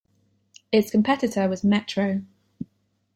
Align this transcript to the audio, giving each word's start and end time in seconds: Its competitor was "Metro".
Its 0.71 0.89
competitor 0.89 1.47
was 1.47 1.63
"Metro". 1.63 2.23